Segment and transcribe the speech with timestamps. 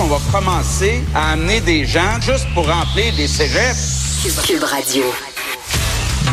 [0.00, 4.22] Qu'on va commencer à amener des gens juste pour remplir des cégeps.
[4.46, 5.04] Cube Radio.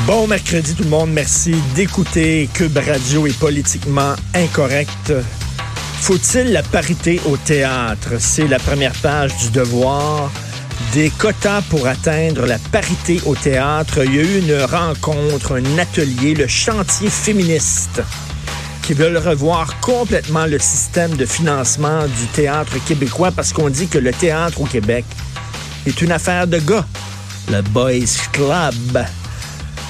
[0.06, 5.12] Bon mercredi tout le monde, merci d'écouter Cube Radio est politiquement incorrect.
[6.00, 8.14] Faut-il la parité au théâtre?
[8.20, 10.32] C'est la première page du devoir.
[10.94, 14.06] Des quotas pour atteindre la parité au théâtre.
[14.06, 18.02] Il y a eu une rencontre, un atelier, le chantier féministe
[18.88, 23.98] qui veulent revoir complètement le système de financement du théâtre québécois parce qu'on dit que
[23.98, 25.04] le théâtre au Québec
[25.86, 26.86] est une affaire de gars.
[27.52, 29.06] Le Boys Club.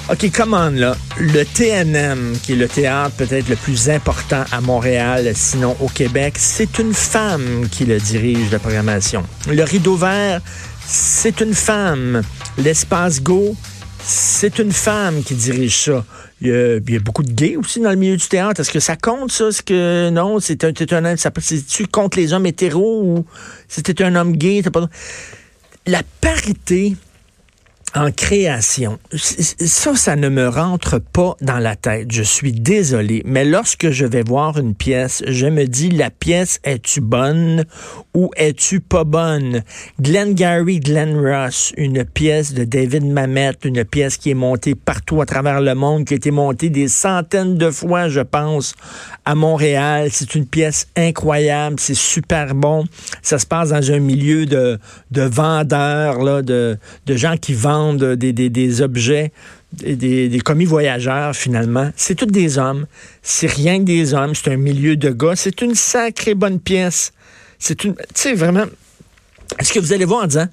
[0.09, 0.97] OK, come on, là.
[1.19, 6.33] Le TNM, qui est le théâtre peut-être le plus important à Montréal, sinon au Québec,
[6.39, 9.23] c'est une femme qui le dirige, la programmation.
[9.47, 10.41] Le Rideau Vert,
[10.87, 12.23] c'est une femme.
[12.57, 13.55] L'espace Go,
[14.07, 16.05] c'est une femme qui dirige ça.
[16.39, 18.61] Il y, a, beaucoup de gays aussi dans le milieu du théâtre.
[18.61, 19.49] Est-ce que ça compte, ça?
[19.49, 20.39] Est-ce que non?
[20.39, 20.71] C'est un,
[21.05, 23.25] un, c'est-tu contre les hommes hétéros ou
[23.67, 24.61] c'était un homme gay?
[25.85, 26.95] La parité
[27.97, 32.11] en création, ça, ça ne me rentre pas dans la tête.
[32.11, 36.59] Je suis désolé, mais lorsque je vais voir une pièce, je me dis, la pièce,
[36.63, 37.65] es-tu bonne
[38.13, 39.63] ou es-tu pas bonne?
[39.99, 45.21] Glenn Gary, Glenn Ross, une pièce de David Mamet, une pièce qui est montée partout
[45.21, 48.75] à travers le monde, qui a été montée des centaines de fois, je pense,
[49.25, 50.09] à Montréal.
[50.11, 52.85] C'est une pièce incroyable, c'est super bon.
[53.23, 54.77] Ça se passe dans un milieu de,
[55.11, 59.31] de vendeurs, là, de, de gens qui vendent des, objets,
[59.73, 61.91] des, commis voyageurs, finalement.
[61.95, 62.87] C'est tous des hommes.
[63.21, 64.33] C'est rien que des hommes.
[64.35, 65.35] C'est un milieu de gars.
[65.35, 67.13] C'est une sacrée bonne pièce.
[67.59, 67.95] C'est une.
[67.95, 68.65] Tu sais, vraiment.
[69.59, 70.47] Est-ce que vous allez voir en disant,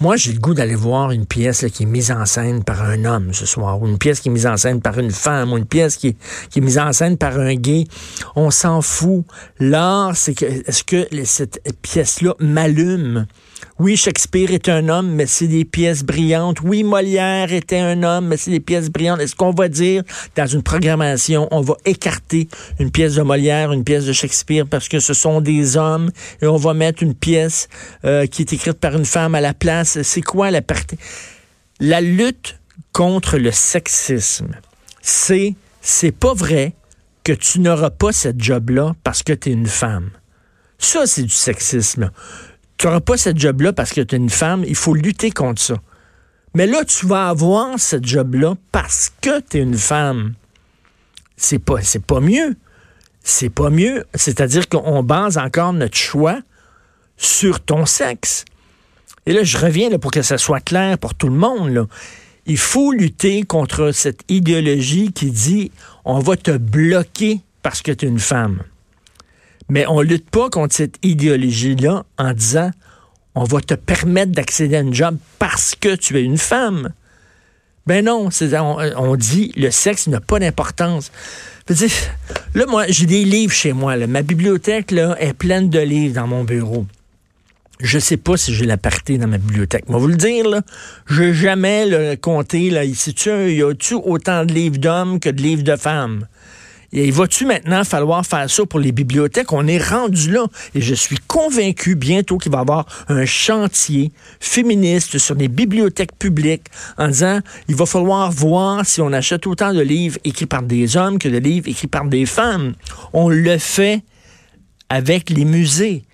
[0.00, 3.04] moi, j'ai le goût d'aller voir une pièce qui est mise en scène par un
[3.04, 5.58] homme ce soir, ou une pièce qui est mise en scène par une femme, ou
[5.58, 6.16] une pièce qui est,
[6.50, 7.84] qui est mise en scène par un gay.
[8.36, 9.24] On s'en fout.
[9.60, 13.26] L'art, c'est que, est-ce que cette pièce-là m'allume?
[13.78, 16.60] Oui, Shakespeare est un homme, mais c'est des pièces brillantes.
[16.62, 19.20] Oui, Molière était un homme, mais c'est des pièces brillantes.
[19.20, 20.02] Est-ce qu'on va dire
[20.36, 22.48] dans une programmation, on va écarter
[22.78, 26.10] une pièce de Molière, une pièce de Shakespeare parce que ce sont des hommes
[26.42, 27.68] et on va mettre une pièce
[28.04, 30.02] euh, qui est écrite par une femme à la place?
[30.02, 30.98] C'est quoi la partie?
[31.80, 32.58] La lutte
[32.92, 34.56] contre le sexisme,
[35.00, 36.74] c'est c'est pas vrai
[37.22, 40.10] que tu n'auras pas cette job-là parce que tu es une femme.
[40.78, 42.10] Ça, c'est du sexisme
[42.78, 44.64] tu n'auras pas cette job-là parce que tu es une femme.
[44.66, 45.74] Il faut lutter contre ça.
[46.54, 50.34] Mais là, tu vas avoir cette job-là parce que tu es une femme.
[51.36, 52.56] C'est pas, c'est pas mieux.
[53.22, 54.06] C'est pas mieux.
[54.14, 56.40] C'est-à-dire qu'on base encore notre choix
[57.16, 58.44] sur ton sexe.
[59.26, 61.88] Et là, je reviens pour que ça soit clair pour tout le monde.
[62.46, 65.70] Il faut lutter contre cette idéologie qui dit
[66.04, 68.62] on va te bloquer parce que tu es une femme.
[69.68, 72.70] Mais on lutte pas contre cette idéologie-là en disant
[73.34, 76.90] on va te permettre d'accéder à une job parce que tu es une femme.
[77.86, 81.10] Ben non, on, on, dit le sexe n'a pas d'importance.
[82.54, 83.96] Là, moi, j'ai des livres chez moi.
[83.96, 84.06] Là.
[84.06, 86.86] Ma bibliothèque là, est pleine de livres dans mon bureau.
[87.80, 89.88] Je sais pas si j'ai la parité dans ma bibliothèque.
[89.88, 90.62] Moi, vous le dire, là,
[91.06, 95.62] je jamais le compté, là, ici, y a-tu autant de livres d'hommes que de livres
[95.62, 96.26] de femmes?
[96.92, 99.52] Et va-tu maintenant falloir faire ça pour les bibliothèques?
[99.52, 100.46] On est rendu là.
[100.74, 104.10] Et je suis convaincu bientôt qu'il va y avoir un chantier
[104.40, 106.66] féministe sur les bibliothèques publiques
[106.96, 110.96] en disant il va falloir voir si on achète autant de livres écrits par des
[110.96, 112.74] hommes que de livres écrits par des femmes.
[113.12, 114.02] On le fait
[114.88, 116.04] avec les musées.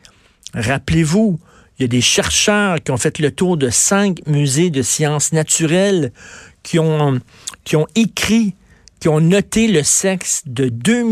[0.54, 1.38] Rappelez-vous,
[1.78, 5.32] il y a des chercheurs qui ont fait le tour de cinq musées de sciences
[5.32, 6.12] naturelles
[6.65, 7.20] qui ont,
[7.62, 8.54] qui ont écrit
[9.00, 11.04] qui ont noté le sexe de 2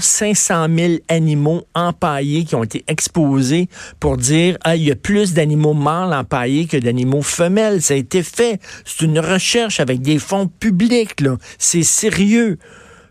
[0.00, 3.68] 500 000 animaux empaillés qui ont été exposés
[4.00, 7.82] pour dire ah, il y a plus d'animaux mâles empaillés que d'animaux femelles.
[7.82, 8.60] Ça a été fait.
[8.84, 11.14] C'est une recherche avec des fonds publics.
[11.58, 12.58] C'est sérieux.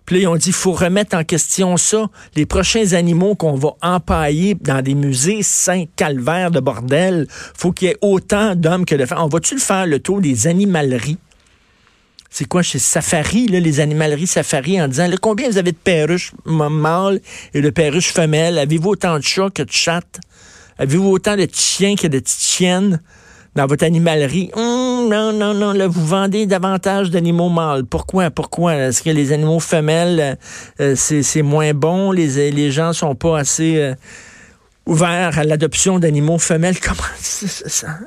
[0.06, 2.08] Puis là, ils ont dit, faut remettre en question ça.
[2.36, 7.92] Les prochains animaux qu'on va empailler dans des musées Saint-Calvaire de bordel, faut qu'il y
[7.92, 9.24] ait autant d'hommes que de femmes.
[9.24, 11.18] On va-tu le faire, le tour des animaleries?
[12.30, 17.22] C'est quoi chez Safari, les animaleries Safari, en disant combien vous avez de perruches mâles
[17.54, 18.58] et de perruches femelles?
[18.58, 20.20] Avez-vous autant de chats que de chattes?
[20.78, 23.02] Avez-vous autant de chiens que de petites chienne
[23.56, 24.52] dans votre animalerie?
[24.54, 27.86] Hum, non, non, non, là, vous vendez davantage d'animaux mâles.
[27.86, 28.30] Pourquoi?
[28.30, 28.76] Pourquoi?
[28.76, 30.38] Est-ce que les animaux femelles,
[30.82, 32.12] euh, c'est, c'est moins bon?
[32.12, 33.96] Les, les gens sont pas assez euh,
[34.86, 36.80] ouverts à l'adoption d'animaux femelles?
[36.82, 38.00] Comment ça?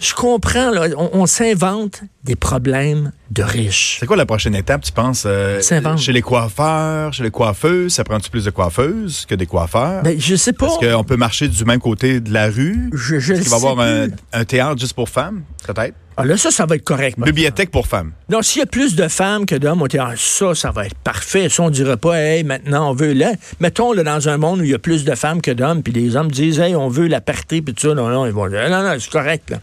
[0.00, 3.96] Je comprends, là, on, on s'invente des problèmes de riches.
[4.00, 5.24] C'est quoi la prochaine étape, tu penses?
[5.26, 5.60] euh,
[5.96, 10.02] chez les coiffeurs, chez les coiffeuses, ça prend-tu plus de coiffeuses que des coiffeurs?
[10.02, 10.66] Ben, je sais pas.
[10.66, 12.90] Est-ce qu'on peut marcher du même côté de la rue?
[12.92, 13.86] Je, je Est-ce qu'il va y avoir
[14.32, 15.94] un, théâtre juste pour femmes, peut-être?
[16.18, 17.18] Ah, là, ça, ça va être correct.
[17.20, 18.12] Bibliothèque pour femmes.
[18.30, 20.96] Donc, s'il y a plus de femmes que d'hommes, dit, ah, ça, ça va être
[20.96, 21.48] parfait.
[21.50, 24.64] Ça, on dirait pas, hey, maintenant, on veut, là, mettons, là, dans un monde où
[24.64, 27.06] il y a plus de femmes que d'hommes, puis les hommes disent, hey, on veut
[27.06, 29.58] la parité, puis tout ça, non, non, ils vont dire, non, non, c'est correct, là.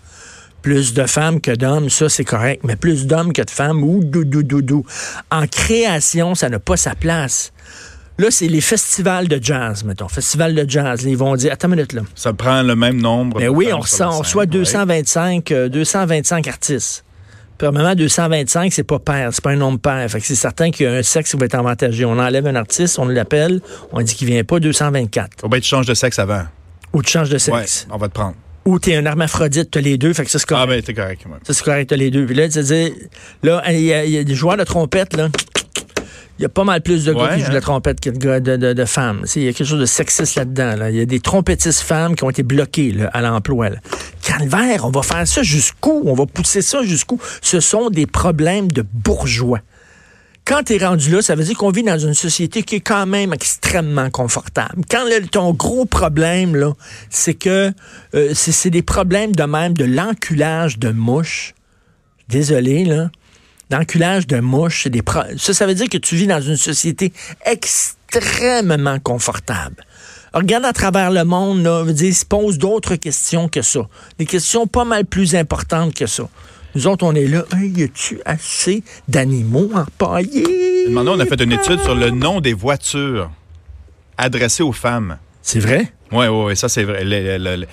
[0.64, 2.64] Plus de femmes que d'hommes, ça, c'est correct.
[2.64, 4.86] Mais plus d'hommes que de femmes, ou dou, dou, dou, dou.
[5.30, 7.52] En création, ça n'a pas sa place.
[8.18, 10.08] Là, c'est les festivals de jazz, mettons.
[10.08, 11.04] Festival de jazz.
[11.04, 12.02] ils vont dire, attends une minute, là.
[12.16, 13.40] Ça prend le même nombre.
[13.40, 14.48] Ben de oui, on, reçoit, la on scène, reçoit ouais.
[14.48, 17.04] 225, euh, 225 artistes.
[17.58, 20.10] Premièrement, 225, c'est pas pair, c'est pas un nombre pair.
[20.10, 22.04] Fait que c'est certain qu'il y a un sexe qui va être avantagé.
[22.06, 23.62] On enlève un artiste, on l'appelle,
[23.92, 25.42] on dit qu'il vient pas 224.
[25.42, 26.44] Faut bien tu changes de sexe avant.
[26.94, 27.88] Ou tu changes de Ouais, sexe.
[27.92, 28.36] on va te prendre.
[28.66, 30.64] Ou t'es un hermaphrodite, t'as les deux, fait que ça c'est correct.
[30.66, 31.26] Ah ben, t'es correct.
[31.26, 31.38] ouais.
[31.44, 32.26] Ça, c'est correct, t'as les deux.
[32.26, 32.94] Puis là, tu sais,
[33.44, 35.30] là, il y, a- il y a des joueurs de trompette, là.
[36.40, 37.54] Il y a pas mal plus de gars Ouais, qui jouent de hein.
[37.54, 39.24] la trompette que de, gars- de, de- de femmes.
[39.36, 40.76] Il y a quelque chose de sexiste là-dedans.
[40.78, 40.90] Là.
[40.90, 43.70] Il y a des trompettistes femmes qui ont été bloquées là, à l'emploi.
[44.22, 46.02] Calvaire, on va faire ça jusqu'où?
[46.06, 47.20] On va pousser ça jusqu'où?
[47.42, 49.60] Ce sont des problèmes de bourgeois.
[50.46, 52.82] Quand tu es rendu là, ça veut dire qu'on vit dans une société qui est
[52.82, 54.84] quand même extrêmement confortable.
[54.92, 56.74] Quand ton gros problème,
[57.10, 57.72] c'est que
[58.14, 61.54] euh, c'est des problèmes de même de l'enculage de mouches.
[62.28, 63.10] Désolé, là.
[63.72, 66.58] L'enculage de mouches, c'est des pro- ça, ça veut dire que tu vis dans une
[66.58, 67.14] société
[67.46, 69.86] extrêmement confortable.
[70.34, 73.88] Regarde à travers le monde, là, se pose d'autres questions que ça.
[74.20, 76.28] Des questions pas mal plus importantes que ça.
[76.76, 77.44] Nous autres, on est là.
[77.56, 80.86] Hey, y a-tu assez d'animaux empaillés?
[80.88, 83.30] Demandons, on a fait une étude sur le nom des voitures
[84.18, 85.18] adressées aux femmes.
[85.42, 85.92] C'est vrai?
[86.12, 87.04] Oui, oui, oui, ça c'est vrai.
[87.04, 87.68] Le- le- le-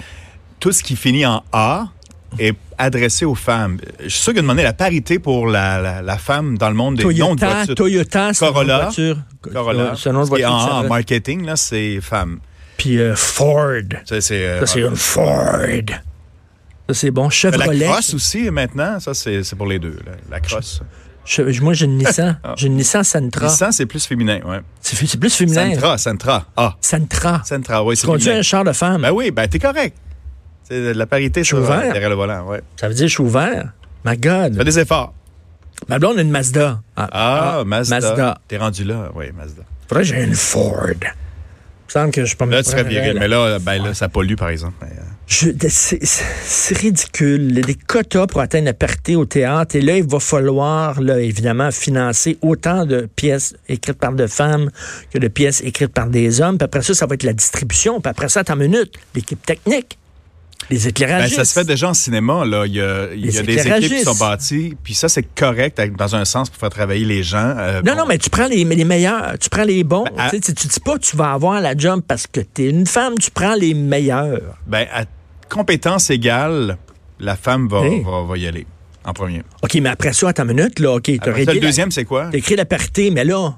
[0.58, 1.86] tout ce qui finit en A
[2.38, 3.78] est adressé aux femmes.
[4.02, 6.96] Je suis sûr que demander la parité pour la, la, la femme dans le monde
[6.96, 7.74] des noms de Toyota, voitures.
[7.74, 8.78] Toyota, Corolla.
[8.84, 9.16] voiture.
[9.52, 9.94] Corolla.
[9.96, 10.52] C'est voiture.
[10.52, 10.88] en A ça en reste.
[10.90, 12.40] marketing, là, c'est femme.
[12.76, 13.82] Puis euh, Ford.
[14.04, 15.56] Ça, c'est, euh, Ça, c'est une Ford.
[16.92, 17.24] Ça, c'est bon.
[17.24, 17.86] la Chevrolet.
[17.86, 19.98] crosse aussi, maintenant, ça, c'est c'est pour les deux.
[20.06, 20.12] là.
[20.30, 20.80] La crosse.
[21.24, 22.38] che- moi, j'ai une Nissan.
[22.42, 22.54] Ah.
[22.56, 23.46] J'ai une Nissan Sentra.
[23.46, 24.60] Nissan, c'est plus féminin, ouais.
[24.80, 25.72] C'est plus féminin.
[25.74, 26.46] Sentra, Sentra.
[26.56, 27.42] Ah, Sentra.
[27.44, 28.40] Sentra, oui, Tu c'est conduis féminin.
[28.40, 29.02] un char de femme.
[29.02, 29.96] Ben oui, ben t'es correct.
[30.64, 31.80] C'est la parité Je ouvert.
[31.92, 32.60] derrière le volant, ouais.
[32.76, 33.72] Ça veut dire je suis ouvert.
[34.04, 34.56] My God.
[34.56, 35.12] Fais des efforts.
[35.88, 36.80] Ma blonde a une Mazda.
[36.96, 38.00] Ah, Mazda.
[38.00, 38.38] Mazda.
[38.48, 39.62] T'es rendu là, oui, Mazda.
[39.88, 40.86] Faudrait que j'ai une Ford.
[40.92, 41.04] Il me
[41.88, 43.16] semble que je suis pas Là, tu serais viril.
[43.18, 44.74] Mais là, ben là, ça pollue, par exemple.
[44.82, 47.46] Mais, euh, Je- c'est ridicule.
[47.50, 49.76] Il y a des quotas pour atteindre la parité au théâtre.
[49.76, 54.70] Et là, il va falloir, là, évidemment, financer autant de pièces écrites par des femmes
[55.12, 56.58] que de pièces écrites par des hommes.
[56.58, 58.00] Puis après ça, ça va être la distribution.
[58.00, 59.96] Puis après ça, une minute, l'équipe technique,
[60.68, 61.36] les Ben, éclairagistes.
[61.36, 62.44] ça se fait déjà en cinéma.
[62.44, 62.66] Là.
[62.66, 64.76] Il y a, il y Les a des équipes qui sont bâties.
[64.82, 67.54] Puis ça, c'est correct dans un sens pour faire travailler les gens.
[67.56, 67.98] euh, Non, bon.
[68.00, 70.04] non, mais tu prends les, les meilleurs, tu prends les bons.
[70.04, 72.70] Ben, à- Tu tu dis pas tu vas avoir la job parce que tu es
[72.70, 74.40] une femme, tu prends les meilleurs.
[74.66, 75.04] Ben, à
[75.50, 76.78] compétence égale,
[77.18, 78.02] la femme va, Hey.
[78.02, 78.66] va, va y aller
[79.04, 79.42] en premier.
[79.62, 82.04] OK, mais après ça, attends une minute, là, OK, t'as ça, réglé le deuxième, c'est
[82.04, 82.28] quoi?
[82.30, 83.54] T'as écrit la parité, mais là,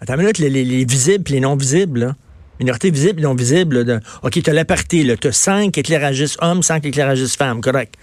[0.00, 2.16] attends une minute, les, les- les visibles et les non visibles, là.
[2.60, 3.82] Minorité visible et non visible.
[3.82, 5.16] là, OK, t'as la parité, là.
[5.16, 7.94] T'as cinq éclairagistes hommes, cinq éclairagistes femmes, correct.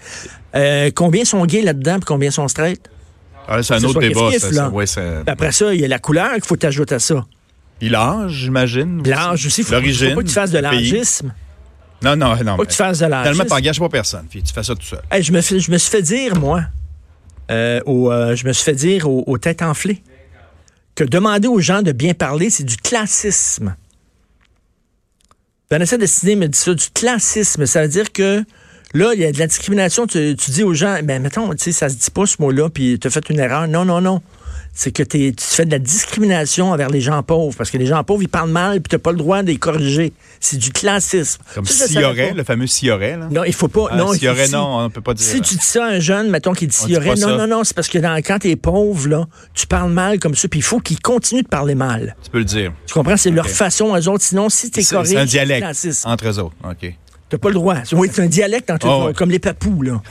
[0.54, 2.80] Euh, combien sont gays là-dedans, puis combien sont straight?
[3.48, 4.30] Ah, c'est un autre débat.
[4.38, 4.70] ça, là.
[4.70, 4.86] Ouais,
[5.26, 7.24] après ça, il y a la couleur qu'il faut t'ajouter à ça.
[7.78, 9.02] Puis l'âge, j'imagine.
[9.06, 10.08] L'âge aussi, faut, L'origine.
[10.10, 11.34] faut pas que tu fasses de l'âgisme.
[12.02, 12.56] Non, non, non.
[12.58, 13.44] Mais que tu fasses de Tellement, l'âgisme.
[13.46, 14.26] t'engages pas personne.
[14.28, 15.00] Puis tu fais ça tout seul.
[15.10, 16.62] Hey, je, me je me suis fait dire, moi,
[17.50, 20.02] euh, au, euh, je me suis fait dire aux, aux têtes enflées,
[20.94, 23.76] que demander aux gens de bien parler, c'est du classisme.
[25.70, 27.66] Vanessa Destiné me dit ça, du classisme.
[27.66, 28.44] Ça veut dire que
[28.94, 30.06] là, il y a de la discrimination.
[30.06, 32.68] Tu, tu dis aux gens, ben mettons, tu sais, ça se dit pas ce mot-là,
[32.70, 33.66] puis tu as fait une erreur.
[33.68, 34.22] Non, non, non.
[34.78, 37.86] C'est que t'es- tu fais de la discrimination envers les gens pauvres, parce que les
[37.86, 40.12] gens pauvres, ils parlent mal, puis tu pas le droit de les corriger.
[40.38, 41.40] C'est du classisme.
[41.54, 43.16] Comme s'il y aurait, le fameux s'il y aurait.
[43.16, 43.26] Là.
[43.30, 43.86] Non, il faut pas.
[43.90, 45.26] Ah, non, il s'il y faut- aurait, si- non, on ne peut pas dire.
[45.26, 47.14] si tu dis ça à un jeune, mettons, qui dit s'il y aurait.
[47.14, 47.36] Non, ça.
[47.38, 50.46] non, non, c'est parce que dans, quand t'es pauvre, là, tu parles mal comme ça,
[50.46, 52.14] puis il faut qu'ils continuent de parler mal.
[52.22, 52.72] Tu peux le dire.
[52.86, 53.16] Tu comprends?
[53.16, 54.24] C'est leur façon, eux autres.
[54.24, 56.06] Sinon, si t'es C'est correct, c'est un c'est dialecte classisme.
[56.06, 56.54] entre eux autres.
[56.68, 56.94] OK.
[57.30, 57.76] T'as pas le droit.
[57.92, 59.14] Oui, c'est un dialecte entre Oh, ouais.
[59.14, 60.02] comme les papous, là.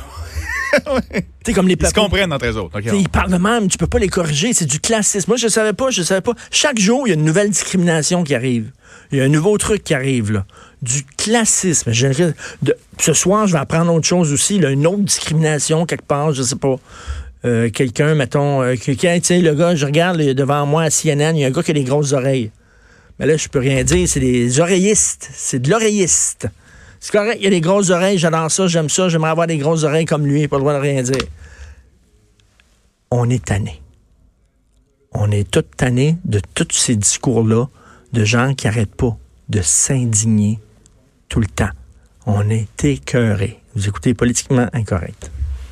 [1.45, 2.79] Sais, comme les Ils se comprennent entre eux autres.
[2.91, 5.29] On- Ils parlent de même, tu peux pas les corriger, c'est du classisme.
[5.31, 6.33] Moi, je savais pas, je savais pas.
[6.51, 8.71] Chaque jour, il y a une nouvelle discrimination qui arrive.
[9.11, 10.45] Il y a un nouveau truc qui arrive, là.
[10.81, 11.91] du classisme.
[11.91, 16.05] Je- de- ce soir, je vais apprendre autre chose aussi, là, une autre discrimination quelque
[16.05, 16.75] part, je sais pas.
[17.43, 20.89] Euh, quelqu'un, mettons, euh, quelqu'un, tu sais, le gars, je regarde là, devant moi à
[20.91, 22.51] CNN, il y a un gars qui a des grosses oreilles.
[23.17, 25.29] Mais là, je peux rien dire, c'est des oreillistes.
[25.33, 26.47] C'est de l'oreilliste.
[27.05, 29.59] C'est correct, il y a des grosses oreilles, j'adore ça, j'aime ça, j'aimerais avoir des
[29.59, 31.21] grosses oreilles comme lui, pas le droit de rien dire.
[33.11, 33.79] On est tanné.
[35.11, 37.67] On est tout tanné de tous ces discours-là
[38.11, 39.15] de gens qui n'arrêtent pas
[39.49, 40.59] de s'indigner
[41.29, 41.69] tout le temps.
[42.25, 43.59] On est écœuré.
[43.75, 45.29] Vous écoutez politiquement incorrect.